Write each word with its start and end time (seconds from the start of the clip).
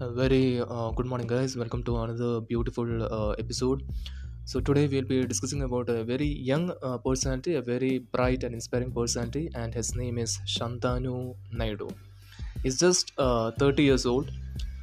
Very 0.00 0.62
uh, 0.62 0.92
good 0.92 1.04
morning, 1.04 1.26
guys. 1.26 1.58
Welcome 1.58 1.82
to 1.82 1.98
another 1.98 2.40
beautiful 2.40 3.02
uh, 3.02 3.32
episode. 3.32 3.82
So 4.46 4.58
today 4.58 4.86
we'll 4.86 5.04
be 5.04 5.26
discussing 5.26 5.62
about 5.64 5.90
a 5.90 6.04
very 6.04 6.24
young 6.24 6.72
uh, 6.82 6.96
personality, 6.96 7.56
a 7.56 7.60
very 7.60 7.98
bright 7.98 8.42
and 8.42 8.54
inspiring 8.54 8.92
personality, 8.92 9.50
and 9.54 9.74
his 9.74 9.94
name 9.94 10.16
is 10.16 10.40
Shantanu 10.46 11.34
Naidu. 11.52 11.90
He's 12.62 12.78
just 12.78 13.12
uh, 13.18 13.50
30 13.58 13.82
years 13.82 14.06
old. 14.06 14.30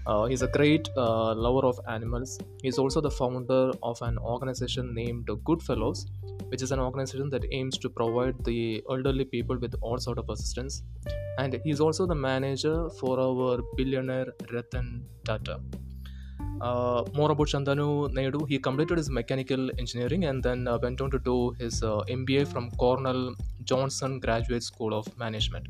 Uh, 0.05 0.25
he's 0.25 0.43
a 0.43 0.49
great 0.49 0.87
uh, 0.95 1.33
lover 1.33 1.65
of 1.65 1.79
animals. 1.89 2.37
He's 2.61 2.77
also 2.77 3.01
the 3.01 3.09
founder 3.09 3.71
of 3.81 3.99
an 4.03 4.19
organization 4.19 4.93
named 4.93 5.27
Goodfellows, 5.43 6.05
which 6.49 6.61
is 6.61 6.71
an 6.71 6.79
organization 6.79 7.31
that 7.31 7.43
aims 7.51 7.79
to 7.79 7.89
provide 7.89 8.35
the 8.45 8.83
elderly 8.87 9.25
people 9.25 9.57
with 9.57 9.73
all 9.81 9.97
sort 9.97 10.19
of 10.19 10.29
assistance. 10.29 10.83
And 11.37 11.59
he's 11.63 11.79
also 11.79 12.05
the 12.05 12.15
manager 12.15 12.89
for 12.99 13.19
our 13.19 13.59
billionaire 13.75 14.33
Ratan 14.51 15.05
Tata. 15.23 15.59
Uh, 16.59 17.03
more 17.13 17.31
about 17.31 17.47
Shantanu 17.47 18.11
Naidu. 18.11 18.45
He 18.45 18.57
completed 18.57 18.97
his 18.97 19.09
mechanical 19.09 19.69
engineering 19.77 20.25
and 20.25 20.41
then 20.41 20.67
uh, 20.67 20.79
went 20.81 21.01
on 21.01 21.11
to 21.11 21.19
do 21.19 21.51
his 21.59 21.83
uh, 21.83 22.01
MBA 22.09 22.47
from 22.47 22.71
Cornell 22.71 23.35
Johnson 23.63 24.19
Graduate 24.19 24.63
School 24.63 24.93
of 24.93 25.05
Management. 25.17 25.67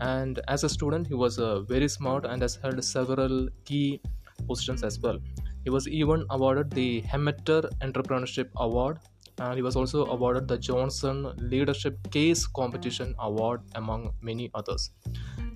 And 0.00 0.40
as 0.48 0.64
a 0.64 0.68
student, 0.68 1.06
he 1.06 1.14
was 1.14 1.38
uh, 1.38 1.60
very 1.60 1.88
smart 1.88 2.24
and 2.24 2.42
has 2.42 2.56
held 2.56 2.82
several 2.84 3.48
key 3.64 4.00
positions 4.46 4.82
as 4.84 5.00
well. 5.00 5.18
He 5.64 5.70
was 5.70 5.86
even 5.88 6.24
awarded 6.30 6.70
the 6.70 7.02
Hemeter 7.02 7.70
Entrepreneurship 7.80 8.48
Award, 8.56 8.98
and 9.38 9.56
he 9.56 9.62
was 9.62 9.76
also 9.76 10.06
awarded 10.06 10.46
the 10.48 10.58
Johnson 10.58 11.32
Leadership 11.38 11.96
Case 12.10 12.46
Competition 12.46 13.14
Award, 13.18 13.60
among 13.74 14.12
many 14.20 14.50
others. 14.54 14.90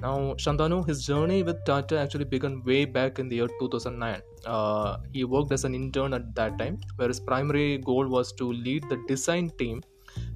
Now, 0.01 0.35
Shantanu, 0.35 0.87
his 0.87 1.05
journey 1.05 1.43
with 1.43 1.65
Tata 1.65 1.99
actually 1.99 2.25
began 2.25 2.63
way 2.65 2.85
back 2.85 3.19
in 3.19 3.29
the 3.29 3.37
year 3.37 3.49
2009. 3.61 4.21
Uh, 4.45 4.99
he 5.13 5.25
worked 5.25 5.53
as 5.53 5.65
an 5.65 5.75
intern 5.75 6.15
at 6.15 6.35
that 6.35 6.59
time, 6.59 6.79
where 6.97 7.09
his 7.09 7.21
primary 7.21 7.79
goal 7.79 8.07
was 8.07 8.33
to 8.35 8.53
lead 8.53 8.89
the 8.89 9.03
design 9.09 9.51
team 9.59 9.83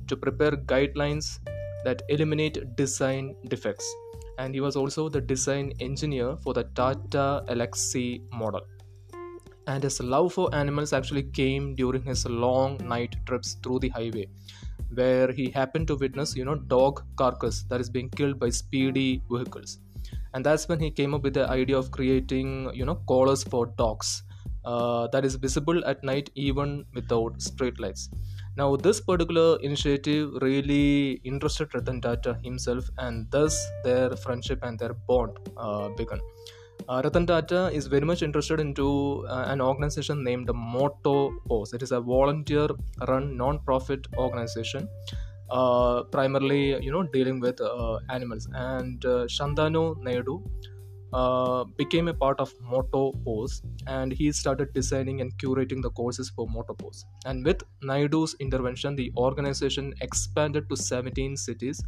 to 0.06 0.16
prepare 0.16 0.52
guidelines 0.52 1.38
that 1.84 2.02
eliminate 2.08 2.76
design 2.76 3.34
defects. 3.48 3.94
And 4.38 4.54
he 4.54 4.60
was 4.60 4.76
also 4.76 5.08
the 5.08 5.20
design 5.20 5.72
engineer 5.80 6.36
for 6.42 6.54
the 6.54 6.64
Tata 6.74 7.44
Elxsi 7.48 8.22
model. 8.32 8.62
And 9.66 9.82
his 9.82 10.00
love 10.00 10.32
for 10.34 10.52
animals 10.54 10.92
actually 10.92 11.24
came 11.24 11.74
during 11.74 12.02
his 12.02 12.26
long 12.26 12.78
night 12.78 13.16
trips 13.26 13.54
through 13.62 13.80
the 13.80 13.88
highway, 13.90 14.26
where 14.94 15.30
he 15.32 15.50
happened 15.50 15.86
to 15.88 15.96
witness, 15.96 16.34
you 16.36 16.44
know, 16.44 16.56
dog 16.56 17.04
carcass 17.16 17.62
that 17.64 17.80
is 17.80 17.88
being 17.90 18.10
killed 18.10 18.38
by 18.38 18.50
speedy 18.50 19.22
vehicles. 19.30 19.78
And 20.34 20.44
that's 20.44 20.68
when 20.68 20.80
he 20.80 20.90
came 20.90 21.14
up 21.14 21.22
with 21.22 21.34
the 21.34 21.48
idea 21.48 21.78
of 21.78 21.90
creating, 21.90 22.72
you 22.74 22.84
know, 22.84 22.96
collars 23.08 23.44
for 23.44 23.66
dogs 23.66 24.22
uh, 24.64 25.08
that 25.08 25.24
is 25.24 25.36
visible 25.36 25.84
at 25.84 26.02
night 26.04 26.30
even 26.34 26.84
without 26.94 27.40
street 27.40 27.78
lights. 27.80 28.10
Now, 28.56 28.76
this 28.76 29.00
particular 29.00 29.58
initiative 29.60 30.32
really 30.42 31.12
interested 31.24 31.74
Ratan 31.74 32.00
Tata 32.00 32.38
himself, 32.42 32.90
and 32.98 33.30
thus 33.30 33.64
their 33.84 34.16
friendship 34.16 34.60
and 34.62 34.78
their 34.78 34.94
bond 34.94 35.38
uh, 35.56 35.88
began. 35.90 36.20
Uh, 36.88 37.00
Ratan 37.04 37.26
Tata 37.26 37.70
is 37.72 37.86
very 37.86 38.04
much 38.04 38.22
interested 38.22 38.60
into 38.60 39.24
uh, 39.28 39.44
an 39.48 39.60
organization 39.60 40.24
named 40.24 40.50
Motto 40.52 41.32
Pose. 41.46 41.72
It 41.72 41.82
is 41.82 41.92
a 41.92 42.00
volunteer-run 42.00 43.36
non-profit 43.36 44.06
organization, 44.16 44.88
uh, 45.50 46.04
primarily 46.04 46.82
you 46.82 46.90
know 46.92 47.02
dealing 47.02 47.40
with 47.40 47.60
uh, 47.60 47.98
animals. 48.08 48.48
And 48.52 49.04
uh, 49.04 49.26
Shantanu 49.26 50.00
Naidu 50.02 50.42
uh, 51.12 51.64
became 51.76 52.08
a 52.08 52.14
part 52.14 52.40
of 52.40 52.52
Motto 52.60 53.12
Pose, 53.24 53.62
and 53.86 54.12
he 54.12 54.32
started 54.32 54.72
designing 54.72 55.20
and 55.20 55.36
curating 55.38 55.82
the 55.82 55.90
courses 55.90 56.30
for 56.30 56.46
MotoPaws. 56.48 57.04
And 57.24 57.44
with 57.44 57.62
Naidu's 57.82 58.34
intervention, 58.40 58.96
the 58.96 59.12
organization 59.16 59.94
expanded 60.00 60.68
to 60.70 60.76
17 60.76 61.36
cities, 61.36 61.82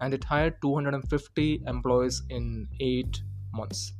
and 0.00 0.14
it 0.14 0.24
hired 0.24 0.60
250 0.62 1.62
employees 1.66 2.22
in 2.30 2.68
eight 2.80 3.22
months. 3.52 3.92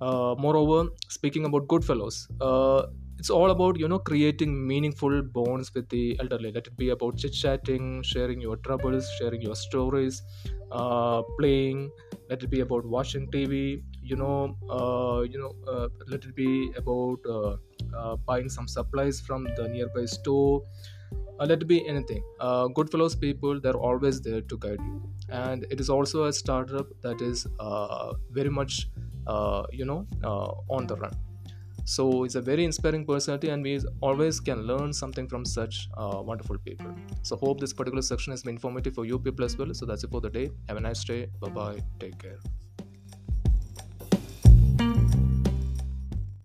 Uh, 0.00 0.34
moreover, 0.38 0.90
speaking 1.08 1.44
about 1.44 1.66
Goodfellows, 1.68 2.28
uh, 2.40 2.86
it's 3.18 3.30
all 3.30 3.50
about 3.50 3.78
you 3.78 3.88
know 3.88 3.98
creating 3.98 4.66
meaningful 4.66 5.22
bonds 5.22 5.72
with 5.74 5.88
the 5.88 6.18
elderly. 6.20 6.52
Let 6.52 6.66
it 6.66 6.76
be 6.76 6.90
about 6.90 7.16
chit 7.16 7.32
chatting, 7.32 8.02
sharing 8.02 8.40
your 8.40 8.56
troubles, 8.56 9.08
sharing 9.18 9.40
your 9.40 9.54
stories, 9.56 10.22
uh, 10.70 11.22
playing. 11.38 11.90
Let 12.28 12.42
it 12.42 12.48
be 12.50 12.60
about 12.60 12.84
watching 12.84 13.30
TV. 13.30 13.82
You 14.02 14.16
know, 14.16 14.56
uh, 14.68 15.22
you 15.22 15.38
know. 15.38 15.52
Uh, 15.66 15.88
let 16.08 16.24
it 16.24 16.34
be 16.34 16.72
about 16.76 17.18
uh, 17.28 17.56
uh, 17.96 18.16
buying 18.16 18.50
some 18.50 18.68
supplies 18.68 19.20
from 19.20 19.44
the 19.56 19.68
nearby 19.68 20.04
store. 20.04 20.62
Uh, 21.38 21.44
let 21.44 21.62
it 21.62 21.66
be 21.66 21.86
anything. 21.86 22.22
Uh, 22.40 22.66
Goodfellows 22.68 23.14
people, 23.14 23.60
they're 23.60 23.76
always 23.88 24.20
there 24.22 24.40
to 24.40 24.58
guide 24.58 24.80
you, 24.80 25.02
and 25.28 25.66
it 25.70 25.80
is 25.80 25.90
also 25.90 26.24
a 26.24 26.32
startup 26.32 26.86
that 27.02 27.20
is 27.20 27.46
uh, 27.60 28.14
very 28.30 28.48
much 28.48 28.88
you 29.72 29.84
know 29.84 30.06
uh, 30.24 30.52
on 30.68 30.86
the 30.86 30.96
run. 30.96 31.12
So 31.84 32.24
he's 32.24 32.34
a 32.34 32.40
very 32.42 32.64
inspiring 32.64 33.06
personality 33.06 33.48
and 33.48 33.62
we 33.62 33.80
always 34.00 34.40
can 34.40 34.62
learn 34.62 34.92
something 34.92 35.28
from 35.28 35.44
such 35.44 35.88
uh, 35.96 36.20
wonderful 36.24 36.58
people. 36.58 36.92
So 37.22 37.36
hope 37.36 37.60
this 37.60 37.72
particular 37.72 38.02
section 38.02 38.32
has 38.32 38.42
been 38.42 38.56
informative 38.56 38.94
for 38.94 39.04
you 39.04 39.18
people 39.20 39.44
as 39.44 39.56
well. 39.56 39.72
So 39.72 39.86
that's 39.86 40.02
it 40.04 40.10
for 40.10 40.20
the 40.20 40.30
day. 40.30 40.50
Have 40.68 40.78
a 40.78 40.80
nice 40.80 41.04
day. 41.04 41.26
Bye 41.40 41.50
bye 41.50 41.82
take 42.00 42.18
care 42.18 42.40